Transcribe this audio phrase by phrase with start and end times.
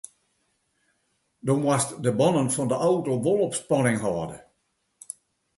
[1.45, 4.37] Do moatst de bannen fan de auto wol op spanning hâlde.